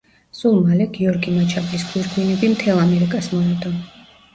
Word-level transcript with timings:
სულ 0.37 0.55
მალე 0.69 0.87
გიორგი 0.95 1.35
მაჩაბლის 1.37 1.87
გვირგვინები 1.93 2.53
მთელ 2.59 2.87
ამერიკას 2.89 3.35
მოედო. 3.41 3.81